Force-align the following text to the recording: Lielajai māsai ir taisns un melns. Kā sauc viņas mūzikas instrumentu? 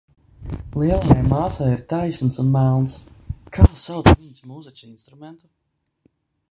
Lielajai 0.81 1.17
māsai 1.33 1.67
ir 1.75 1.83
taisns 1.93 2.41
un 2.45 2.49
melns. 2.57 2.97
Kā 3.59 3.69
sauc 3.83 4.11
viņas 4.15 4.43
mūzikas 4.55 4.89
instrumentu? 4.95 5.45